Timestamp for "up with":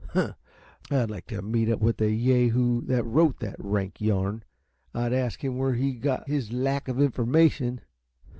1.69-1.97